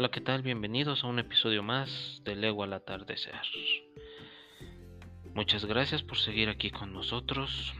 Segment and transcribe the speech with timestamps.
[0.00, 0.40] Hola, ¿qué tal?
[0.40, 3.38] Bienvenidos a un episodio más de Lego al atardecer.
[5.34, 7.74] Muchas gracias por seguir aquí con nosotros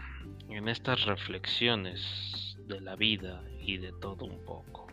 [0.51, 4.87] en estas reflexiones de la vida y de todo un poco.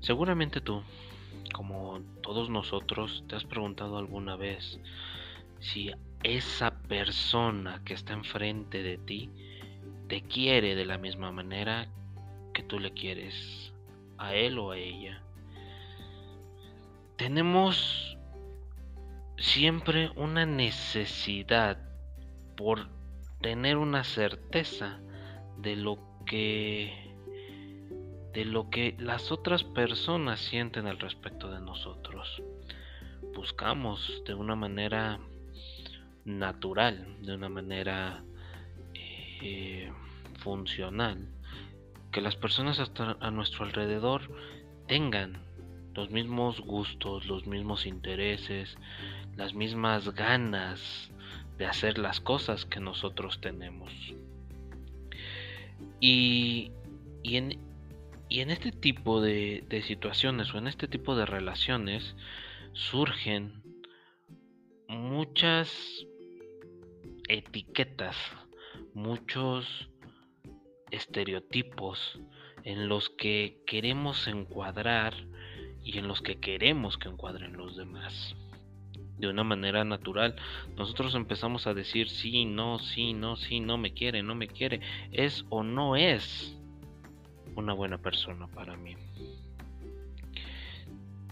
[0.00, 0.82] Seguramente tú,
[1.54, 4.80] como todos nosotros, te has preguntado alguna vez
[5.60, 5.92] si
[6.24, 9.30] esa persona que está enfrente de ti
[10.08, 11.86] te quiere de la misma manera
[12.52, 13.72] que tú le quieres
[14.18, 15.22] a él o a ella
[17.16, 18.16] tenemos
[19.38, 21.78] siempre una necesidad
[22.56, 22.88] por
[23.40, 25.00] tener una certeza
[25.58, 27.06] de lo que
[28.32, 32.42] de lo que las otras personas sienten al respecto de nosotros.
[33.34, 35.18] Buscamos de una manera
[36.26, 38.22] natural, de una manera
[39.40, 39.90] eh,
[40.40, 41.28] funcional,
[42.12, 42.78] que las personas
[43.20, 44.30] a nuestro alrededor
[44.86, 45.45] tengan
[45.96, 48.76] los mismos gustos, los mismos intereses,
[49.34, 51.10] las mismas ganas
[51.56, 53.90] de hacer las cosas que nosotros tenemos.
[56.00, 56.70] Y,
[57.22, 57.58] y, en,
[58.28, 62.14] y en, este tipo de, de situaciones o en este tipo de relaciones
[62.72, 63.62] surgen
[64.88, 65.72] muchas
[67.28, 68.16] etiquetas,
[68.92, 69.88] muchos
[70.90, 72.20] estereotipos
[72.64, 75.14] en los que queremos encuadrar
[75.86, 78.34] y en los que queremos que encuadren los demás.
[79.18, 80.34] De una manera natural,
[80.76, 84.80] nosotros empezamos a decir sí, no, sí, no, sí, no me quiere, no me quiere,
[85.12, 86.58] es o no es
[87.54, 88.96] una buena persona para mí.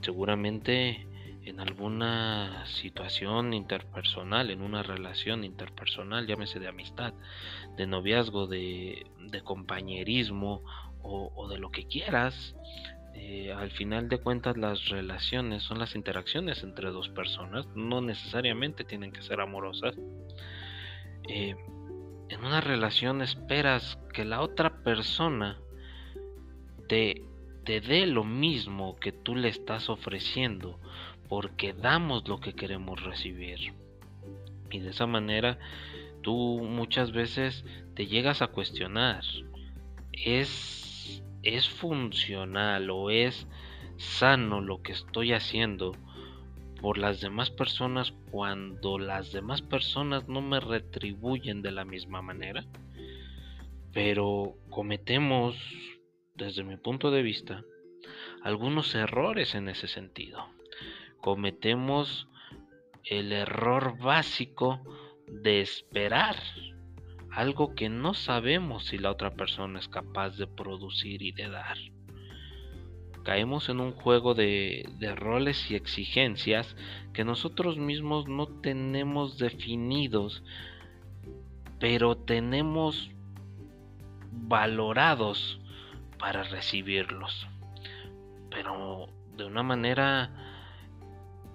[0.02, 1.04] Seguramente
[1.44, 7.12] en alguna situación interpersonal, en una relación interpersonal, llámese de amistad,
[7.76, 9.04] de noviazgo, de,
[9.42, 10.62] compañerismo
[11.02, 12.54] o, o, de lo que quieras,
[13.14, 18.84] eh, al final de cuentas las relaciones son las interacciones entre dos personas, no necesariamente
[18.84, 19.94] tienen que ser amorosas.
[21.28, 21.54] Eh,
[22.28, 25.58] en una relación esperas que la otra persona
[26.88, 27.22] te,
[27.64, 30.80] te dé lo mismo que tú le estás ofreciendo,
[31.28, 33.74] porque damos lo que queremos recibir.
[34.70, 35.58] Y de esa manera
[36.22, 39.22] tú muchas veces te llegas a cuestionar,
[40.12, 40.83] ¿es
[41.44, 43.46] es funcional o es
[43.96, 45.92] sano lo que estoy haciendo
[46.80, 52.64] por las demás personas cuando las demás personas no me retribuyen de la misma manera.
[53.92, 55.56] Pero cometemos,
[56.34, 57.64] desde mi punto de vista,
[58.42, 60.46] algunos errores en ese sentido.
[61.20, 62.28] Cometemos
[63.04, 64.82] el error básico
[65.26, 66.36] de esperar
[67.34, 71.76] algo que no sabemos si la otra persona es capaz de producir y de dar.
[73.24, 74.86] Caemos en un juego de,
[75.16, 76.76] roles y exigencias
[77.12, 80.44] que nosotros mismos no tenemos definidos,
[81.80, 83.10] pero tenemos
[84.30, 85.58] valorados
[86.18, 87.48] para recibirlos.
[88.50, 90.30] Pero de una manera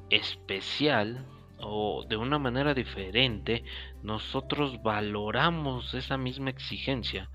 [0.10, 1.26] especial
[1.62, 3.64] o de una manera diferente,
[4.04, 7.30] nosotros valoramos esa misma exigencia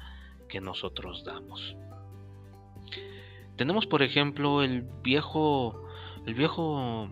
[0.49, 1.77] que nosotros damos.
[3.57, 5.89] Tenemos, por ejemplo, el viejo,
[6.27, 7.09] el viejo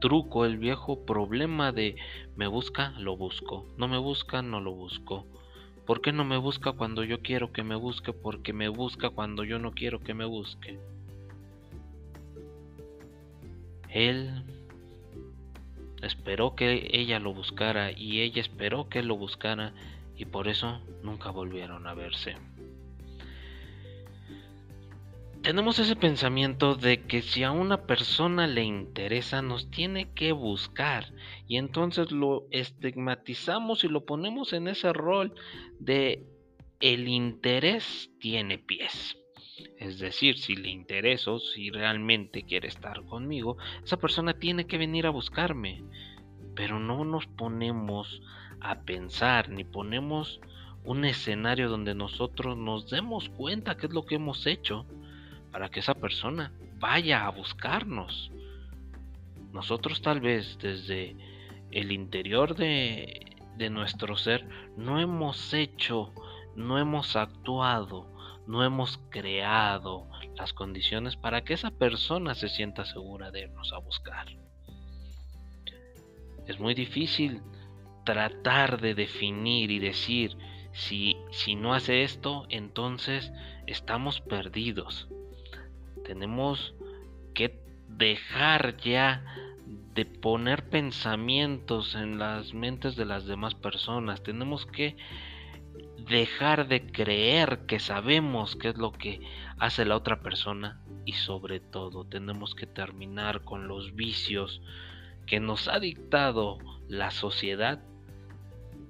[0.00, 1.96] truco, el viejo problema de
[2.36, 5.26] me busca, lo busco, no me busca, no lo busco.
[5.86, 8.12] ¿Por qué no me busca cuando yo quiero que me busque?
[8.12, 10.78] Porque me busca cuando yo no quiero que me busque.
[13.88, 14.44] Él
[16.08, 19.72] esperó que ella lo buscara y ella esperó que él lo buscara
[20.16, 22.36] y por eso nunca volvieron a verse.
[25.42, 31.12] Tenemos ese pensamiento de que si a una persona le interesa nos tiene que buscar
[31.46, 35.34] y entonces lo estigmatizamos y lo ponemos en ese rol
[35.78, 36.26] de
[36.80, 39.17] el interés tiene pies.
[39.78, 45.06] Es decir, si le intereso, si realmente quiere estar conmigo, esa persona tiene que venir
[45.06, 45.84] a buscarme.
[46.54, 48.22] Pero no nos ponemos
[48.60, 50.40] a pensar ni ponemos
[50.84, 54.86] un escenario donde nosotros nos demos cuenta qué es lo que hemos hecho
[55.52, 58.30] para que esa persona vaya a buscarnos.
[59.52, 61.16] Nosotros tal vez desde
[61.70, 66.12] el interior de, de nuestro ser no hemos hecho,
[66.56, 68.17] no hemos actuado
[68.48, 73.78] no hemos creado las condiciones para que esa persona se sienta segura de irnos a
[73.78, 74.26] buscar.
[76.46, 77.42] Es muy difícil
[78.04, 80.34] tratar de definir y decir,
[80.72, 83.30] si, si no hace esto, entonces
[83.66, 85.08] estamos perdidos.
[86.06, 86.74] Tenemos
[87.34, 89.24] que dejar ya
[89.94, 94.22] de poner pensamientos en las mentes de las demás personas.
[94.22, 94.96] Tenemos que
[96.08, 99.20] dejar de creer que sabemos qué es lo que
[99.58, 104.62] hace la otra persona y sobre todo tenemos que terminar con los vicios
[105.26, 106.58] que nos ha dictado
[106.88, 107.82] la sociedad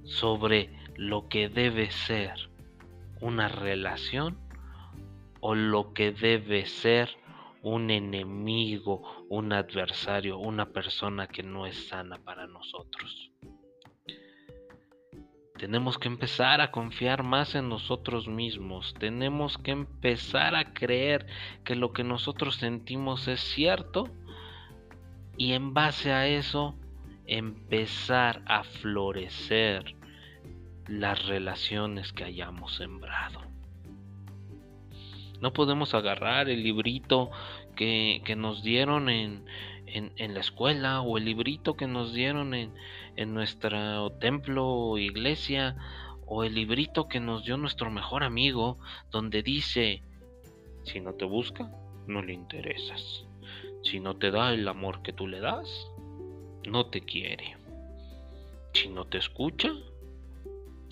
[0.04, 2.50] sobre lo que debe ser
[3.20, 4.38] una relación
[5.40, 7.10] o lo que debe ser
[7.62, 13.30] un enemigo, un adversario, una persona que no es sana para nosotros.
[15.58, 18.94] Tenemos que empezar a confiar más en nosotros mismos.
[18.98, 21.26] Tenemos que empezar a creer
[21.64, 24.08] que lo que nosotros sentimos es cierto.
[25.36, 26.76] Y en base a eso,
[27.26, 29.96] empezar a florecer
[30.86, 33.47] las relaciones que hayamos sembrado.
[35.40, 37.30] No podemos agarrar el librito
[37.76, 39.44] que, nos dieron en,
[39.86, 42.72] en, la escuela o el librito que nos dieron en,
[43.16, 45.76] en nuestro templo o iglesia
[46.26, 48.78] o el librito que nos dio nuestro mejor amigo
[49.10, 50.02] donde dice,
[50.84, 51.70] si no te busca,
[52.06, 53.24] no le interesas.
[53.82, 55.88] Si no te da el amor que tú le das,
[56.66, 57.56] no te quiere.
[58.72, 59.72] Si no te escucha,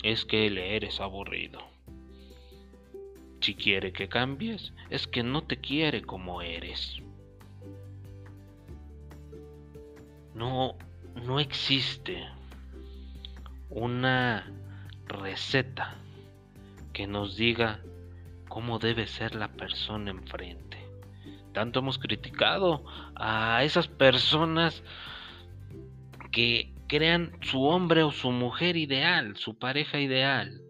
[0.03, 1.76] es que le eres aburrido.
[3.41, 7.01] Si quiere que cambies, es que no te quiere como eres.
[10.33, 10.75] No,
[11.15, 12.27] no existe
[13.69, 14.51] una
[15.05, 15.95] receta
[16.93, 17.81] que nos diga
[18.47, 20.77] cómo debe ser la persona enfrente.
[21.53, 22.83] Tanto hemos criticado
[23.15, 24.83] a esas personas
[26.31, 30.61] que crean su hombre o su mujer ideal, su pareja ideal,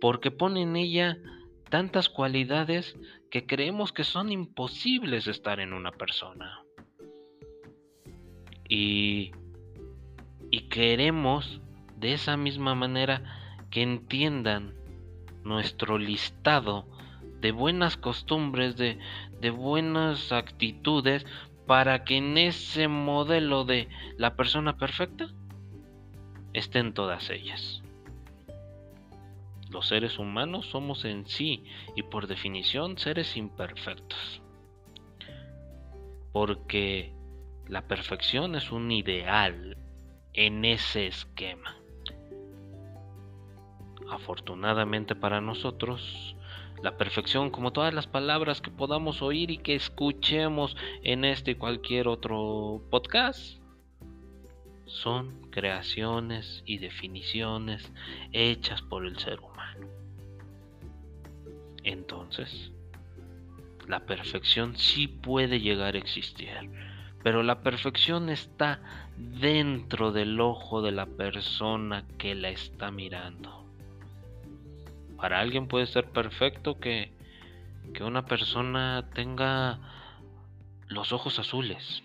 [0.00, 1.18] porque ponen en ella
[1.72, 2.98] tantas cualidades
[3.30, 6.62] que creemos que son imposibles de estar en una persona.
[8.68, 9.32] Y,
[10.50, 11.62] y queremos
[11.96, 13.22] de esa misma manera
[13.70, 14.74] que entiendan
[15.44, 16.86] nuestro listado
[17.40, 18.98] de buenas costumbres, de,
[19.40, 21.24] de buenas actitudes,
[21.66, 25.28] para que en ese modelo de la persona perfecta
[26.52, 27.82] estén todas ellas.
[29.72, 31.64] Los seres humanos somos en sí
[31.96, 34.42] y por definición seres imperfectos.
[36.30, 37.14] Porque
[37.68, 39.78] la perfección es un ideal
[40.34, 41.74] en ese esquema.
[44.10, 46.36] Afortunadamente para nosotros,
[46.82, 51.54] la perfección, como todas las palabras que podamos oír y que escuchemos en este y
[51.54, 53.62] cualquier otro podcast,
[54.84, 57.90] son creaciones y definiciones
[58.32, 59.51] hechas por el ser humano.
[61.84, 62.72] Entonces,
[63.88, 66.48] la perfección sí puede llegar a existir,
[67.22, 68.80] pero la perfección está
[69.16, 73.66] dentro del ojo de la persona que la está mirando.
[75.16, 77.12] Para alguien puede ser perfecto que,
[77.94, 79.78] que una persona tenga
[80.88, 82.02] los ojos azules,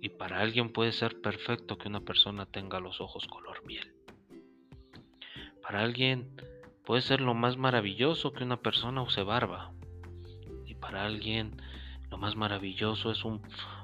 [0.00, 3.94] y para alguien puede ser perfecto que una persona tenga los ojos color miel.
[5.62, 6.36] Para alguien
[6.84, 9.72] puede ser lo más maravilloso que una persona use barba.
[10.66, 11.60] Y para alguien
[12.10, 13.42] lo más maravilloso es un,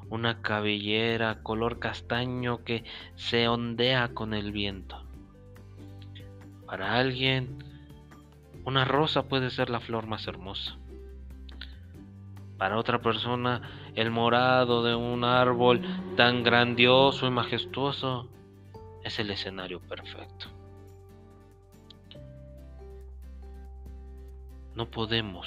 [0.08, 2.84] una cabellera color castaño que
[3.16, 5.02] se ondea con el viento.
[6.66, 7.64] Para alguien
[8.64, 10.76] una rosa puede ser la flor más hermosa.
[12.58, 13.62] Para otra persona,
[13.94, 15.80] el morado de un árbol
[16.16, 18.28] tan grandioso y majestuoso
[19.02, 20.59] es el escenario perfecto.
[24.80, 25.46] No podemos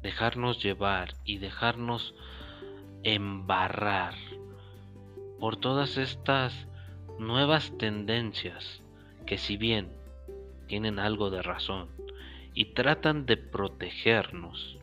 [0.00, 2.14] dejarnos llevar y dejarnos
[3.02, 4.14] embarrar
[5.38, 6.66] por todas estas
[7.18, 8.82] nuevas tendencias
[9.26, 9.92] que si bien
[10.68, 11.90] tienen algo de razón
[12.54, 14.78] y tratan de protegernos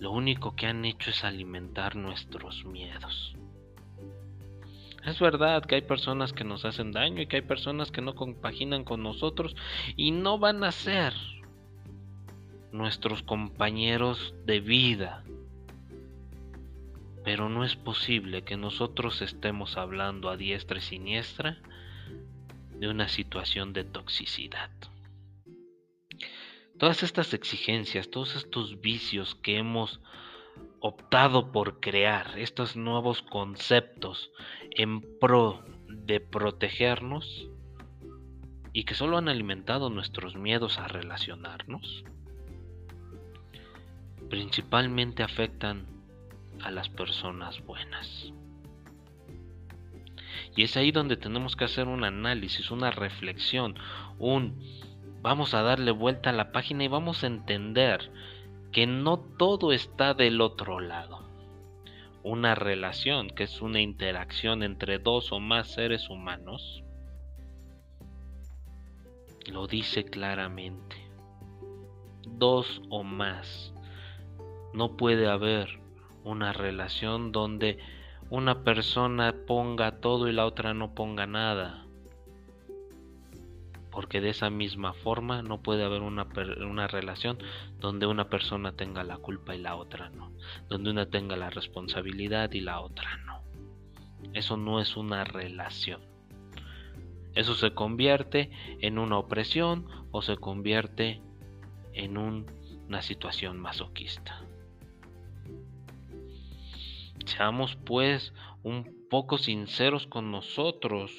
[0.00, 3.36] lo único que han hecho es alimentar nuestros miedos.
[5.04, 8.14] Es verdad que hay personas que nos hacen daño y que hay personas que no
[8.14, 9.54] compaginan con nosotros
[9.96, 11.12] y no van a ser
[12.72, 15.24] nuestros compañeros de vida.
[17.24, 21.58] Pero no es posible que nosotros estemos hablando a diestra y siniestra
[22.78, 24.70] de una situación de toxicidad.
[26.78, 30.00] Todas estas exigencias, todos estos vicios que hemos
[30.80, 34.30] optado por crear, estos nuevos conceptos
[34.70, 37.48] en pro de protegernos
[38.72, 42.04] y que solo han alimentado nuestros miedos a relacionarnos,
[44.28, 45.86] principalmente afectan
[46.62, 48.32] a las personas buenas.
[50.54, 53.74] Y es ahí donde tenemos que hacer un análisis, una reflexión,
[54.18, 54.58] un
[55.22, 58.10] vamos a darle vuelta a la página y vamos a entender
[58.72, 61.28] que no todo está del otro lado.
[62.22, 66.82] Una relación, que es una interacción entre dos o más seres humanos,
[69.46, 70.96] lo dice claramente.
[72.26, 73.72] Dos o más.
[74.76, 75.80] No puede haber
[76.22, 77.78] una relación donde
[78.28, 81.86] una persona ponga todo y la otra no ponga nada.
[83.90, 86.28] Porque de esa misma forma no puede haber una,
[86.68, 87.38] una, relación
[87.80, 90.30] donde una persona tenga la culpa y la otra no.
[90.68, 93.40] Donde una tenga la responsabilidad y la otra no.
[94.34, 96.02] Eso no es una relación.
[97.34, 98.50] Eso se convierte
[98.82, 101.22] en una opresión o se convierte
[101.94, 104.45] en una situación masoquista.
[107.26, 111.12] Seamos pues un poco sinceros con nosotros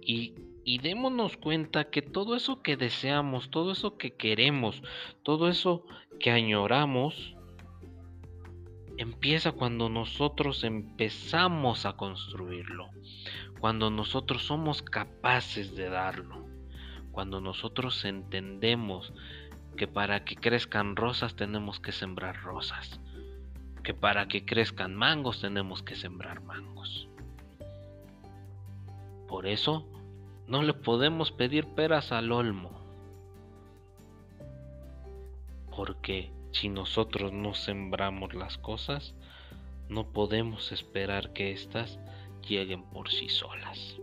[0.00, 4.82] y, y démonos cuenta que todo eso que deseamos, todo eso que queremos,
[5.22, 5.86] todo eso
[6.20, 7.34] que añoramos,
[8.98, 12.90] empieza cuando nosotros empezamos a construirlo,
[13.60, 16.44] cuando nosotros somos capaces de darlo,
[17.12, 19.12] cuando nosotros entendemos
[19.76, 23.00] que para que crezcan rosas tenemos que sembrar rosas,
[23.88, 27.08] que para que crezcan mangos tenemos que sembrar mangos.
[29.26, 29.86] Por eso
[30.46, 32.70] no le podemos pedir peras al olmo.
[35.74, 39.14] Porque si nosotros no sembramos las cosas,
[39.88, 41.98] no podemos esperar que éstas
[42.46, 43.96] lleguen por sí solas.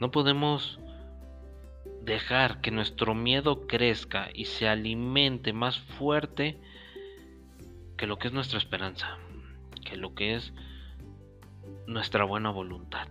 [0.00, 0.80] No podemos
[2.04, 6.58] dejar que nuestro miedo crezca y se alimente más fuerte
[7.96, 9.18] que lo que es nuestra esperanza,
[9.84, 10.52] que lo que es
[11.86, 13.08] nuestra buena voluntad.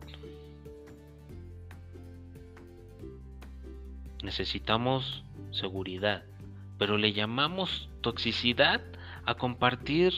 [4.21, 6.23] Necesitamos seguridad,
[6.77, 8.81] pero le llamamos toxicidad
[9.25, 10.13] a compartir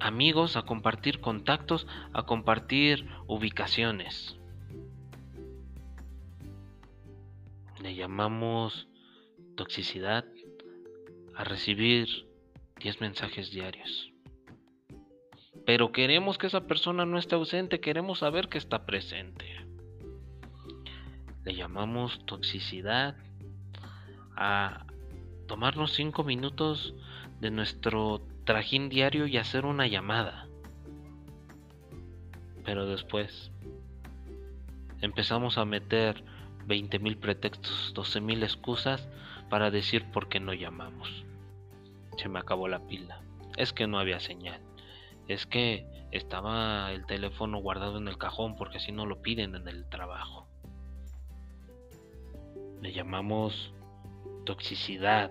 [0.00, 4.36] amigos, a compartir contactos, a compartir ubicaciones.
[7.82, 8.88] Le llamamos
[9.56, 10.24] toxicidad
[11.34, 12.28] a recibir
[12.80, 14.12] 10 mensajes diarios.
[15.66, 19.46] Pero queremos que esa persona no esté ausente, queremos saber que está presente.
[21.44, 23.16] Le llamamos toxicidad
[24.36, 24.86] a
[25.48, 26.94] tomarnos 5 minutos
[27.40, 30.46] de nuestro trajín diario y hacer una llamada.
[32.64, 33.50] Pero después
[35.00, 36.24] empezamos a meter
[36.66, 39.08] 20.000 pretextos, 12.000 excusas
[39.48, 41.24] para decir por qué no llamamos.
[42.16, 43.20] Se me acabó la pila.
[43.56, 44.60] Es que no había señal.
[45.28, 49.68] Es que estaba el teléfono guardado en el cajón porque así no lo piden en
[49.68, 50.46] el trabajo.
[52.80, 53.72] Le llamamos
[54.44, 55.30] toxicidad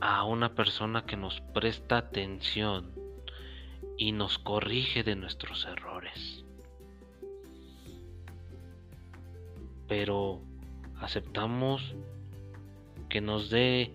[0.00, 2.92] a una persona que nos presta atención
[3.96, 6.41] y nos corrige de nuestros errores.
[9.92, 10.40] Pero
[11.02, 11.94] aceptamos
[13.10, 13.92] que nos dé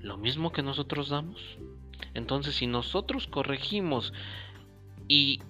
[0.00, 1.58] lo mismo que nosotros damos.
[2.14, 4.14] Entonces, si nosotros corregimos
[5.08, 5.40] y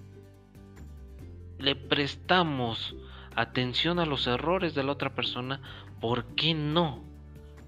[1.59, 2.93] le prestamos
[3.37, 5.61] atención a los errores de la otra persona,
[6.01, 7.01] ¿por qué no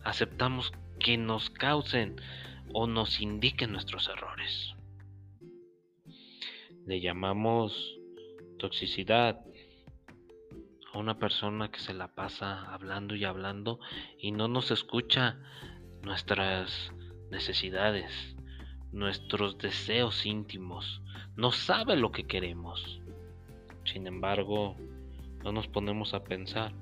[0.03, 2.17] aceptamos que nos causen
[2.73, 4.75] o nos indiquen nuestros errores?
[6.85, 7.97] Le llamamos
[8.59, 9.39] toxicidad,
[10.97, 13.79] una persona que se la pasa hablando y hablando
[14.17, 15.37] y no nos escucha
[16.01, 16.91] nuestras
[17.31, 18.35] necesidades,
[18.91, 21.01] nuestros deseos íntimos,
[21.35, 23.01] no sabe lo que queremos.
[23.83, 24.75] Sin embargo,
[25.43, 26.73] no nos ponemos a pensar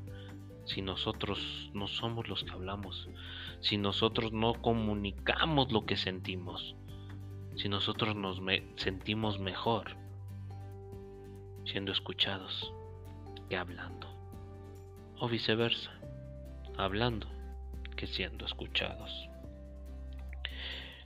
[0.65, 3.09] si nosotros no somos los que hablamos,
[3.59, 6.75] si nosotros no comunicamos lo que sentimos,
[7.55, 8.39] si nosotros nos
[8.77, 9.97] sentimos mejor
[11.65, 12.73] siendo escuchados
[13.49, 14.02] que hablando.
[15.23, 15.89] O viceversa,
[16.77, 17.27] hablando
[17.95, 19.29] que siendo escuchados.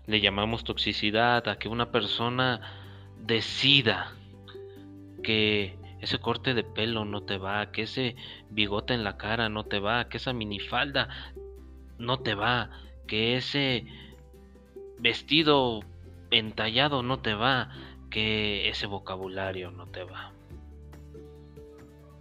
[0.08, 2.60] Le llamamos toxicidad a que una persona
[3.20, 4.12] decida
[5.22, 8.16] que ese corte de pelo no te va, que ese
[8.50, 11.10] bigote en la cara no te va, que esa minifalda
[12.00, 12.72] no te va,
[13.06, 13.86] que ese
[14.98, 15.82] vestido
[16.32, 17.70] entallado no te va,
[18.10, 20.34] que ese vocabulario no te va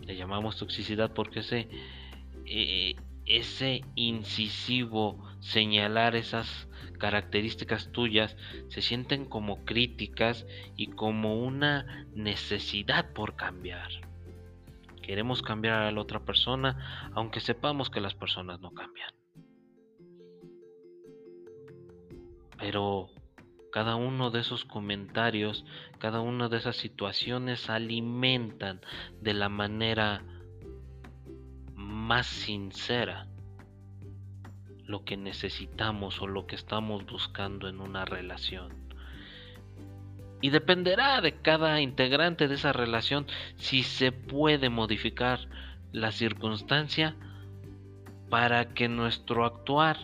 [0.07, 1.69] le llamamos toxicidad porque ese,
[2.47, 2.95] eh,
[3.27, 8.37] ese incisivo señalar esas características tuyas
[8.69, 10.47] se sienten como críticas
[10.77, 13.91] y como una necesidad por cambiar.
[15.03, 19.11] Queremos cambiar a la otra persona aunque sepamos que las personas no cambian.
[22.59, 23.11] Pero
[23.77, 25.67] cada uno de esos comentarios,
[25.99, 28.81] cada una de esas situaciones alimentan
[29.21, 30.23] de la manera
[31.75, 33.27] más sincera
[34.87, 38.73] lo que necesitamos o lo que estamos buscando en una relación.
[40.41, 45.51] Y dependerá de cada integrante de esa relación si se puede modificar
[45.93, 47.15] la circunstancia
[48.31, 49.99] para que nuestro actuar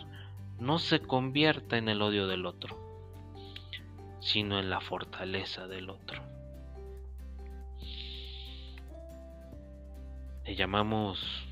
[0.59, 2.82] no se convierta en el odio del otro,
[4.23, 6.23] sino en la fortaleza del otro.
[10.45, 11.45] Le llamamos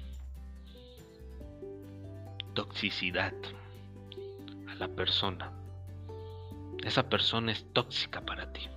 [2.53, 3.33] toxicidad
[4.69, 5.51] a la persona.
[6.83, 8.67] Esa persona es tóxica para ti.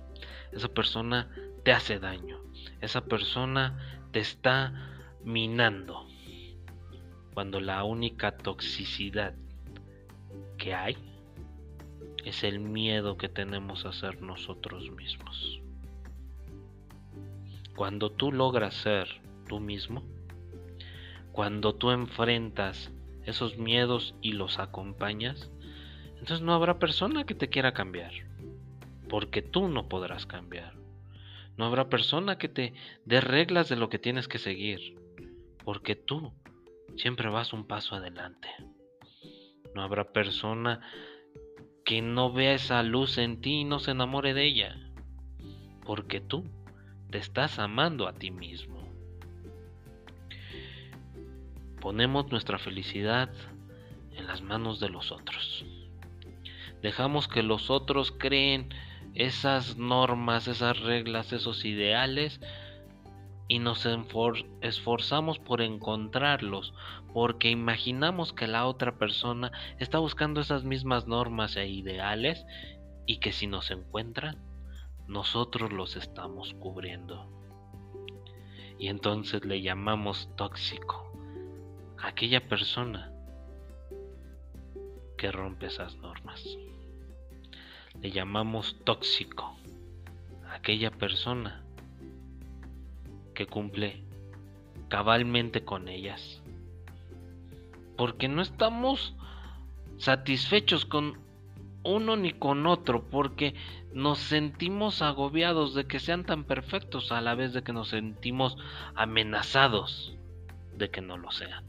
[0.51, 1.29] Esa persona
[1.63, 2.39] te hace daño.
[2.81, 4.73] Esa persona te está
[5.23, 6.05] minando.
[7.33, 9.35] Cuando la única toxicidad
[10.57, 11.14] que hay
[12.25, 15.61] es el miedo que tenemos a ser nosotros mismos.
[17.75, 19.07] Cuando tú logras ser
[19.47, 20.03] tú mismo,
[21.31, 22.91] cuando tú enfrentas
[23.25, 25.51] esos miedos y los acompañas,
[26.13, 28.11] entonces no habrá persona que te quiera cambiar,
[29.07, 30.73] porque tú no podrás cambiar.
[31.57, 32.73] No habrá persona que te
[33.05, 34.99] dé reglas de lo que tienes que seguir,
[35.63, 36.33] porque tú
[36.97, 38.49] siempre vas un paso adelante.
[39.75, 40.81] No habrá persona
[41.85, 44.75] que no vea esa luz en ti y no se enamore de ella,
[45.85, 46.43] porque tú
[47.11, 48.91] te estás amando a ti mismo.
[51.79, 53.29] Ponemos nuestra felicidad
[54.15, 55.63] en las manos de los otros.
[56.81, 58.69] Dejamos que los otros creen
[59.13, 62.41] esas normas, esas reglas, esos ideales
[63.47, 63.87] y nos
[64.61, 66.73] esforzamos por encontrarlos
[67.13, 72.45] porque imaginamos que la otra persona está buscando esas mismas normas e ideales
[73.05, 74.37] y que si nos encuentran,
[75.07, 77.29] nosotros los estamos cubriendo.
[78.79, 81.11] Y entonces le llamamos tóxico
[82.01, 83.11] aquella persona
[85.17, 86.43] que rompe esas normas.
[88.01, 89.55] Le llamamos tóxico
[90.51, 91.64] aquella persona
[93.35, 94.03] que cumple
[94.87, 96.41] cabalmente con ellas.
[97.95, 99.15] Porque no estamos
[99.97, 101.19] satisfechos con
[101.83, 103.53] uno ni con otro, porque
[103.93, 108.57] nos sentimos agobiados de que sean tan perfectos a la vez de que nos sentimos
[108.95, 110.17] amenazados
[110.75, 111.63] de que no lo sean.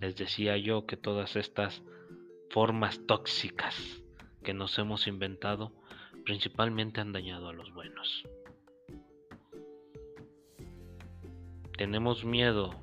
[0.00, 1.82] Les decía yo que todas estas
[2.50, 4.02] formas tóxicas
[4.42, 5.72] que nos hemos inventado
[6.26, 8.24] principalmente han dañado a los buenos.
[11.78, 12.74] Tenemos miedo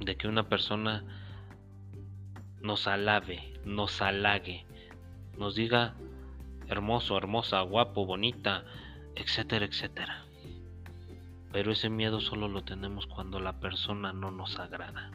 [0.00, 1.02] de que una persona
[2.60, 4.66] nos alabe, nos halague,
[5.38, 5.94] nos diga
[6.68, 8.66] hermoso, hermosa, guapo, bonita,
[9.14, 10.26] etcétera, etcétera.
[11.52, 15.10] Pero ese miedo solo lo tenemos cuando la persona no nos agrada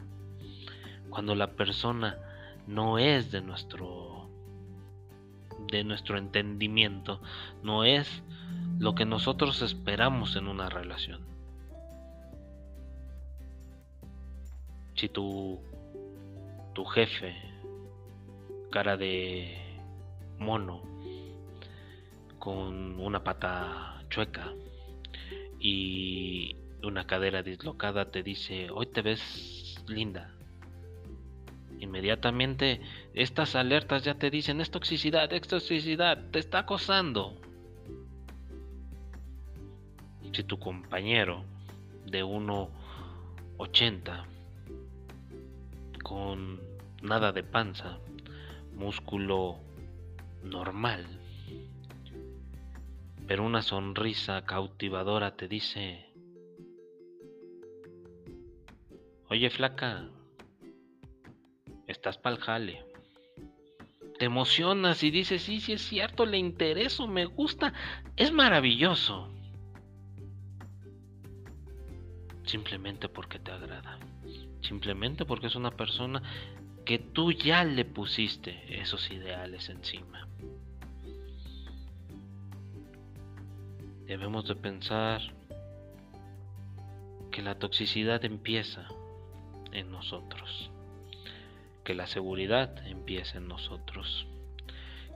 [1.16, 2.18] cuando la persona
[2.66, 4.15] no es de nuestro
[5.70, 7.20] de nuestro entendimiento,
[7.62, 8.22] no es
[8.78, 11.24] lo que nosotros esperamos en una relación.
[14.94, 15.60] Si tu
[16.74, 17.34] tu jefe
[18.70, 19.56] cara de
[20.38, 20.82] mono
[22.38, 24.52] con una pata chueca
[25.58, 30.35] y una cadera dislocada te dice, "Hoy te ves linda."
[31.78, 32.80] Inmediatamente
[33.14, 37.34] estas alertas ya te dicen, es toxicidad, es toxicidad, te está acosando.
[40.32, 41.44] Si tu compañero
[42.06, 44.24] de 1,80
[46.02, 46.60] con
[47.02, 47.98] nada de panza,
[48.74, 49.58] músculo
[50.42, 51.06] normal,
[53.26, 56.06] pero una sonrisa cautivadora te dice,
[59.28, 60.08] oye flaca,
[61.86, 62.84] estás pa'l jale.
[64.18, 67.74] Te emocionas y dices, sí, sí es cierto, le intereso, me gusta,
[68.16, 69.30] es maravilloso.
[72.44, 73.98] Simplemente porque te agrada.
[74.62, 76.22] Simplemente porque es una persona
[76.84, 80.26] que tú ya le pusiste esos ideales encima.
[84.06, 85.20] Debemos de pensar
[87.30, 88.86] que la toxicidad empieza
[89.72, 90.70] en nosotros
[91.86, 94.26] que la seguridad empieza en nosotros,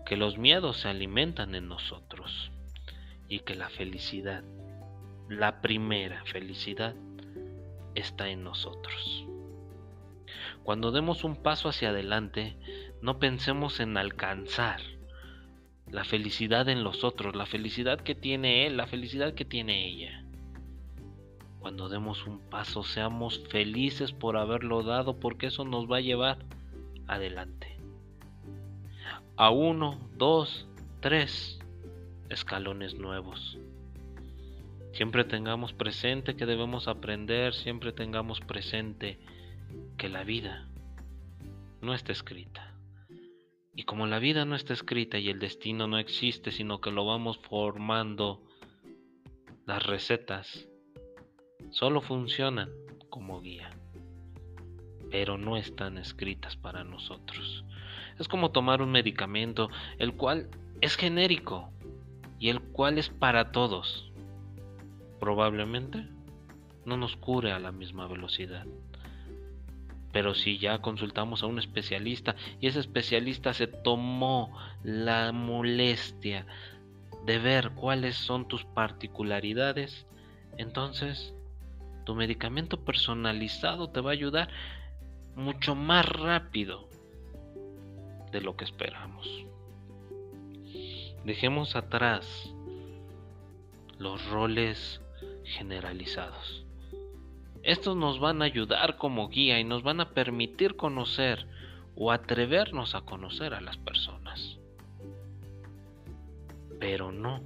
[0.06, 2.52] que los miedos se alimentan en nosotros
[3.28, 4.44] y que la felicidad,
[5.28, 6.94] la primera felicidad,
[7.96, 9.26] está en nosotros.
[10.62, 12.56] Cuando demos un paso hacia adelante,
[13.02, 14.80] no pensemos en alcanzar
[15.90, 20.24] la felicidad en los otros, la felicidad que tiene él, la felicidad que tiene ella.
[21.58, 26.38] Cuando demos un paso, seamos felices por haberlo dado, porque eso nos va a llevar
[27.14, 27.76] adelante.
[29.36, 30.68] A uno, dos,
[31.00, 31.58] tres
[32.28, 33.58] escalones nuevos.
[34.92, 39.18] Siempre tengamos presente que debemos aprender, siempre tengamos presente
[39.96, 40.68] que la vida
[41.80, 42.74] no está escrita.
[43.74, 47.06] Y como la vida no está escrita y el destino no existe, sino que lo
[47.06, 48.42] vamos formando,
[49.64, 50.68] las recetas
[51.70, 52.70] solo funcionan
[53.08, 53.70] como guía,
[55.10, 57.64] pero no están escritas para nosotros.
[58.18, 60.48] Es como tomar un medicamento, el cual
[60.80, 61.70] es genérico
[62.38, 64.12] y el cual es para todos.
[65.18, 66.06] Probablemente
[66.84, 68.66] no nos cure a la misma velocidad.
[70.12, 76.46] Pero si ya consultamos a un especialista y ese especialista se tomó la molestia
[77.26, 80.06] de ver cuáles son tus particularidades,
[80.56, 81.34] entonces
[82.04, 84.48] tu medicamento personalizado te va a ayudar
[85.40, 86.88] mucho más rápido
[88.30, 89.28] de lo que esperamos.
[91.24, 92.54] Dejemos atrás
[93.98, 95.00] los roles
[95.44, 96.64] generalizados.
[97.62, 101.46] Estos nos van a ayudar como guía y nos van a permitir conocer
[101.94, 104.58] o atrevernos a conocer a las personas.
[106.78, 107.42] Pero no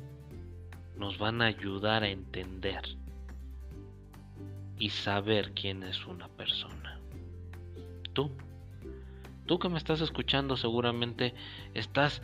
[0.97, 2.97] nos van a ayudar a entender
[4.79, 6.94] y saber quién es una persona.
[8.15, 8.31] Tú,
[9.47, 11.35] tú que me estás escuchando seguramente
[11.75, 12.23] estás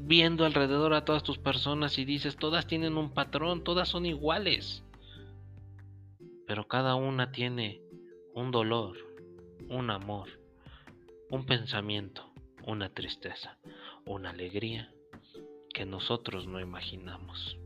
[0.00, 4.84] viendo alrededor a todas tus personas y dices, todas tienen un patrón, todas son iguales
[6.52, 7.80] pero cada una tiene
[8.34, 8.98] un dolor,
[9.70, 10.28] un amor,
[11.30, 12.30] un pensamiento,
[12.66, 13.56] una tristeza,
[14.04, 14.92] una alegría
[15.72, 17.56] que nosotros no imaginamos.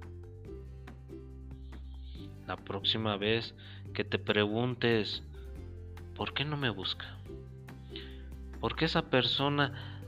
[2.47, 3.57] La próxima vez
[3.93, 5.25] que te preguntes,
[6.15, 7.16] ¿por qué no me busca?
[8.61, 10.03] ¿Por qué esa persona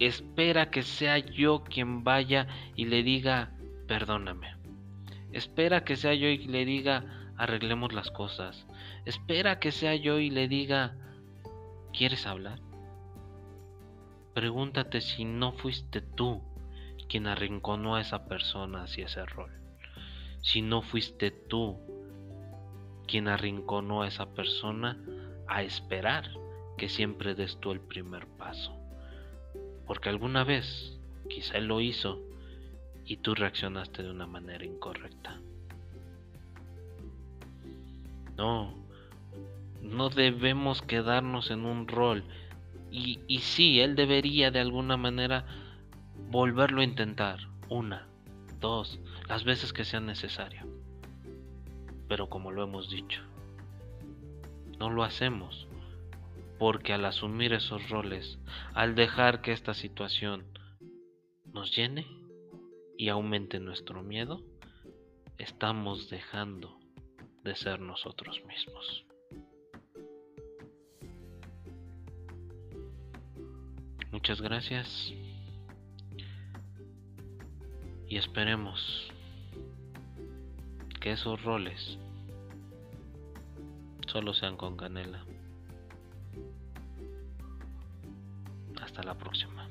[0.00, 3.52] espera que sea yo quien vaya y le diga,
[3.86, 4.56] perdóname?
[5.32, 8.66] Espera que sea yo y le diga, arreglemos las cosas.
[9.04, 10.96] Espera que sea yo y le diga,
[11.92, 12.60] ¿quieres hablar?
[14.34, 16.42] Pregúntate si no fuiste tú
[17.08, 19.50] quien arrinconó a esa persona hacia ese rol.
[20.40, 21.78] Si no fuiste tú
[23.06, 24.98] quien arrinconó a esa persona
[25.46, 26.30] a esperar
[26.76, 28.76] que siempre des tú el primer paso.
[29.86, 32.20] Porque alguna vez quizá él lo hizo
[33.04, 35.40] y tú reaccionaste de una manera incorrecta.
[38.36, 38.74] No,
[39.82, 42.24] no debemos quedarnos en un rol.
[42.90, 45.46] Y, y sí, él debería de alguna manera
[46.30, 47.38] volverlo a intentar.
[47.68, 48.06] Una,
[48.60, 50.66] dos, las veces que sea necesario.
[52.08, 53.22] Pero como lo hemos dicho,
[54.78, 55.66] no lo hacemos
[56.58, 58.38] porque al asumir esos roles,
[58.74, 60.46] al dejar que esta situación
[61.52, 62.06] nos llene
[62.96, 64.42] y aumente nuestro miedo,
[65.38, 66.78] estamos dejando
[67.42, 69.04] de ser nosotros mismos.
[74.10, 75.12] Muchas gracias
[78.06, 79.12] y esperemos
[81.00, 81.98] que esos roles
[84.06, 85.26] solo sean con canela.
[88.94, 89.63] Hasta la próxima.